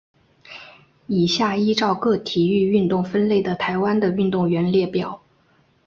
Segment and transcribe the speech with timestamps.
[1.05, 5.21] 以下依照各体育运动分类的台湾的运动员列表。